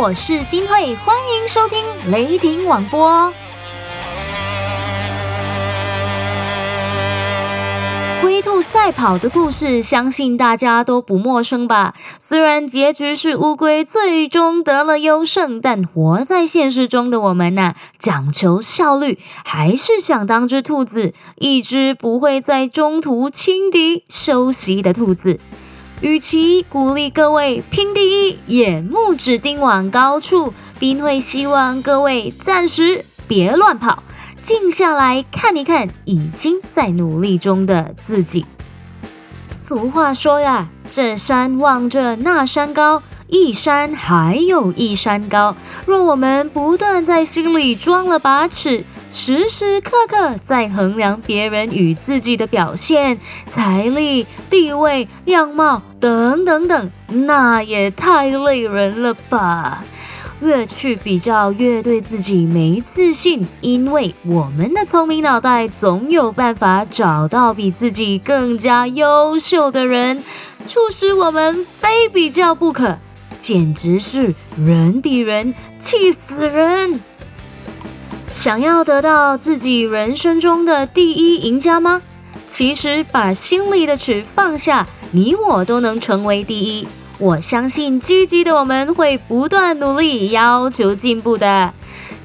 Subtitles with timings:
[0.00, 3.32] 我是冰慧，欢迎收听雷霆广播。
[8.22, 11.96] 龟兔赛跑的故事，相信大家都不陌生吧？
[12.20, 25.40] 虽然结局是乌龟最终得了优胜，但活在现实中的我们呐，讲求效率，还是想当只兔子，一只不会在中途轻敌休息的兔子。
[26.00, 34.04] 与其鼓励各位拼第一，眼目只盯往高处，并会希望各位暂时别乱跑。
[34.40, 38.46] 静下来看一看，已经在努力中的自己。
[39.50, 45.56] 俗话说呀，这山望着那山高，一山还有一山高。
[45.84, 59.84] 若我们不断在心里装了把尺，时时刻刻在衡量别人与自己的表现、财力、地位、样貌等等等，那也太累人了吧！
[60.40, 70.22] 越去比较，越对自己没自信，因为我们的聪明脑袋总有办法找到比自己更加优秀的人，
[70.68, 72.98] 促使我们非比较不可，
[73.36, 77.00] 简直是人比人气死人！
[78.30, 82.02] 想要得到自己人生中的第一赢家吗？
[82.46, 86.86] 其实把心里的尺放下，你我都能成为第一。
[87.18, 91.74] 我相信积极的我们会不断努力，要求进步的。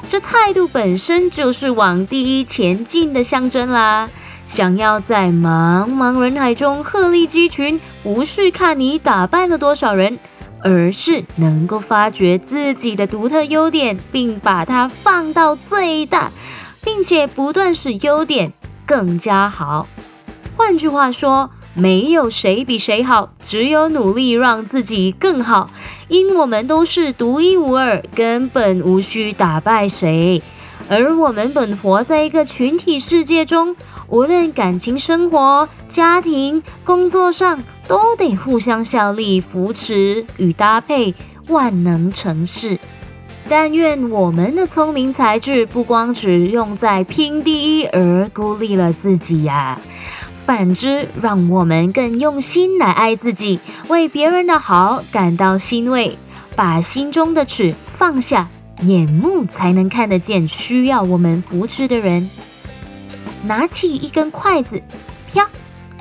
[0.05, 4.09] 这态度本身就是往第一前进的象征啦。
[4.45, 10.19] 想要在茫茫人海中鹤立鸡群，不是看你打败了多少人，
[10.63, 16.31] 而是能够发掘自己的独特优点，并把它放到最大，
[16.83, 18.53] 并且不断使优点
[18.85, 19.87] 更加好。
[20.55, 21.51] 换句话说。
[21.75, 25.71] 没有谁比谁好，只有努力让自己更好。
[26.07, 30.43] 因我们都是独一无二，根本无需打败谁。
[30.89, 33.75] 而我们本活在一个群体世界中，
[34.07, 41.15] 无论感情生活、家庭、工作上，都得互相效力、扶持与搭配，
[41.47, 42.77] 万能成事。
[43.49, 49.79] 但愿我们的聪明才智不光只用在拼第一而孤立了自己呀。
[50.45, 56.17] 反之，让我们更用心来爱自己，为别人的好感到欣慰，
[56.55, 58.49] 把心中的尺放下，
[58.85, 62.29] 眼目才能看得见需要我们扶持的人。
[63.43, 64.81] 拿起一根筷子，
[65.33, 65.49] 啪，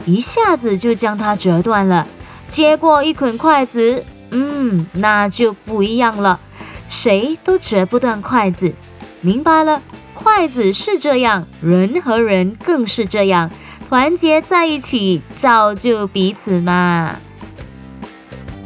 [0.04, 2.06] 一下子就将它折断了。
[2.48, 6.38] 接过一捆筷子，嗯，那就不一样了，
[6.87, 8.75] 谁都折不断筷子。
[9.20, 9.81] 明白了，
[10.14, 13.50] 筷子是这样，人和人更是这样。
[13.88, 17.16] 团结在一起，造就彼此嘛。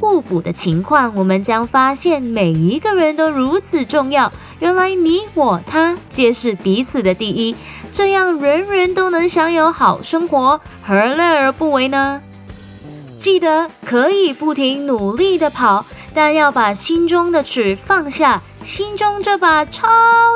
[0.00, 4.32] 互补的情况，我们将发现每一个人都如此重要。
[4.58, 7.54] 原来你我他皆是彼此的第一，
[7.90, 12.22] 这样人人都能享有好生活，何乐而不为呢？
[13.16, 18.42] 记得可以不停努力的跑，但要把心中的尺放下。
[18.62, 19.86] 心中这把超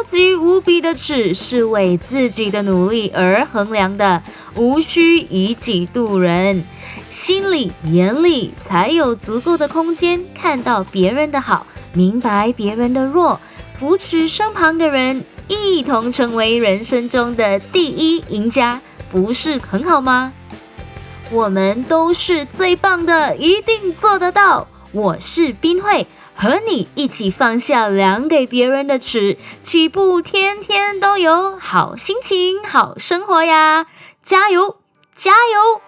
[0.05, 4.23] 级无比的尺是为自己的努力而衡量的，
[4.57, 6.67] 无需以己度人。
[7.09, 13.41] 心里眼里才有足够的空间看到别人的好，明白别人的弱，
[13.79, 20.35] 扶持身旁的人，一同成为人生中的第一赢家，不是很好吗？
[21.33, 24.69] 我们都是最棒的，一定做得到。
[24.93, 26.07] 我是冰慧。
[26.35, 33.87] 和你一起放下量给别人的尺，岂不天天都有好心情、好生活呀？
[34.23, 34.77] 加油，
[35.15, 35.83] 加油！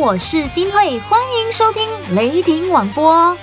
[0.00, 3.36] 我是冰慧，欢迎收听雷霆广播。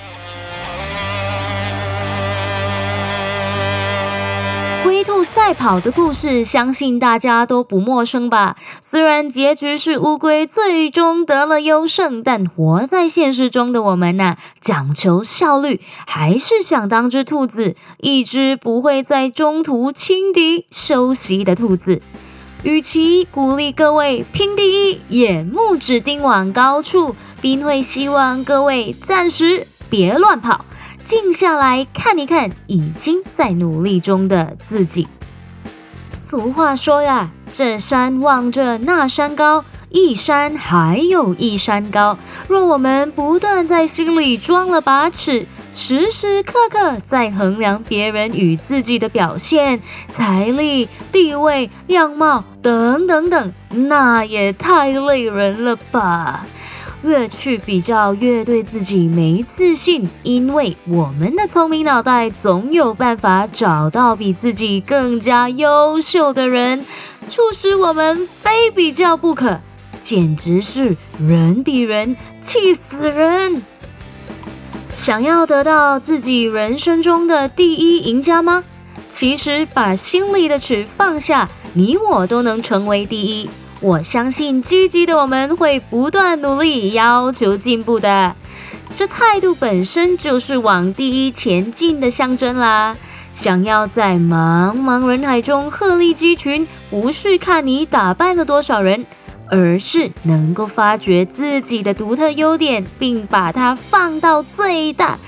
[4.82, 8.56] 龟兔赛跑的故事，相信大家都不陌生吧？
[8.82, 22.02] 虽然结局是乌龟最终得了优胜，但活在现实中的我们呐，讲求效率，还是想当只兔子，一只不会在中途轻敌休息的兔子。
[22.64, 30.64] 与其鼓励各位拼第一，眼目只盯往高处，并会希望各位暂时别乱跑。
[31.04, 35.06] 静下来看一看，已经在努力中的自己。
[36.12, 42.18] 俗话说呀，这山望着那山高，一山还有一山高。
[42.48, 56.46] 若我们不断在心里装了把尺，时时刻刻在衡量别人与自己的表现、财力、地位、样貌等等等，那也太累人了吧。
[57.02, 66.84] 越去比较，越对自己没自信，因为我们的聪明脑袋总有办法找到比自己更加优秀的人，
[67.30, 69.60] 促使我们非比较不可，
[70.00, 73.62] 简直是人比人气死人！
[74.98, 78.64] 想要得到自己人生中的第一赢家吗？
[79.08, 83.48] 其实把心里的尺放下，你我都能成为第一。
[83.80, 88.34] 我相信积极的我们会不断努力，要求进步的。
[88.92, 92.96] 这态度本身就是往第一前进的象征啦。
[93.32, 99.06] 想要在茫茫人海中鹤立鸡群，不是看你打败了多少人，
[99.50, 105.18] 而是能够发掘自己的独特优点，并把它放到最大，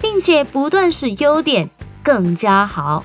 [0.00, 1.70] 并且不断使优点
[2.02, 3.04] 更加好。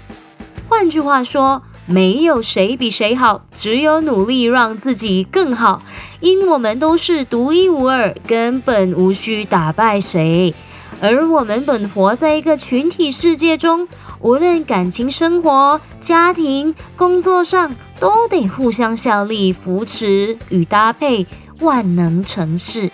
[0.67, 1.63] 换句话说。
[1.85, 5.83] 没有谁比谁好，只有努力让自己更好。
[6.21, 10.55] 因我们都是独一无二，根本无需打败谁。
[11.01, 13.85] 而我们本活在一个群体世界中，
[14.21, 21.25] 无论感情生活、家庭、工作上，都得互相效力、扶持与搭配，
[21.61, 22.91] 万能成事。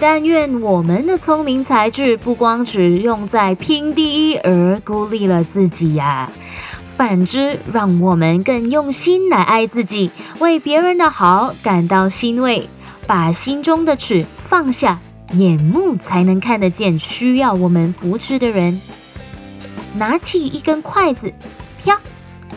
[0.00, 6.28] 但愿我们的聪明才智不光只用在拼第一，而孤立了自己呀。
[6.96, 10.10] 反之，让我们更用心来爱自己，
[10.40, 12.68] 为别人的好感到欣慰，
[13.06, 14.98] 把心中的尺放下，
[15.34, 18.80] 眼目才能看得见需要我们扶持的人。
[19.94, 21.32] 拿起一根筷子，
[21.84, 22.00] 啪，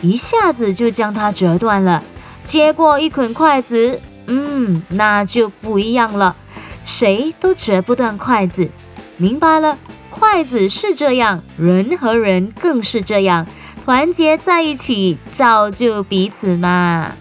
[0.02, 2.02] 一下子就将它折断了。
[2.44, 6.36] 接过一捆筷子，嗯，那就不一样了，
[6.84, 8.70] 谁都折不断筷子。
[9.16, 9.78] 明白了，
[10.10, 13.46] 筷子是这样，人和人更是这样。
[13.84, 17.12] 团结在一起，造就彼此嘛。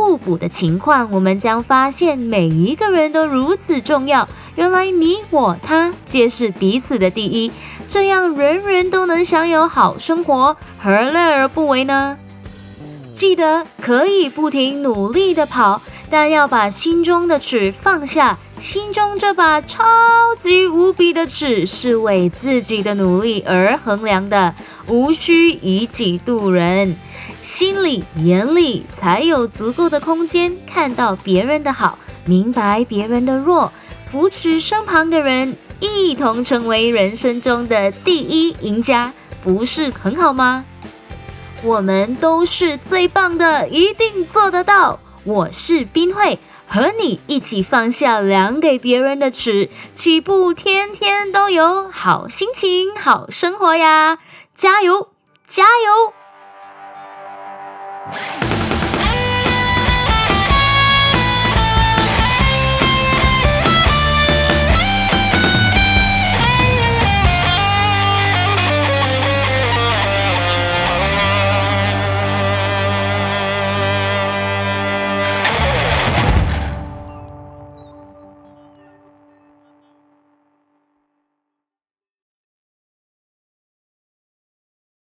[0.00, 4.26] 互补的情况，我们将发现每一个人都如此重要。
[4.54, 7.52] 原来你我他皆是彼此的第一，
[7.86, 12.16] 这样人人都能享有好生活，何乐而不为呢？
[13.12, 18.38] 记得可以不停努力的跑，但要把心中的尺放下。
[18.58, 19.82] 心中这把超
[20.36, 24.54] 级无比的尺是为自己的努力而衡量的，
[24.86, 26.98] 无需以己度人。
[27.40, 33.72] 心里眼里才有足够的空间看到别人的好，明白别人的弱，
[34.10, 40.66] 扶持身旁的人，一同成为人生中的第一赢家，不是很好吗？
[41.62, 45.00] 我们都是最棒的，一定做得到。
[45.24, 46.38] 我是冰慧。
[46.72, 54.18] 和你一起放下量给别人的尺，岂不天天都有好心情、好生活呀？
[54.54, 55.08] 加油，
[55.44, 56.12] 加油！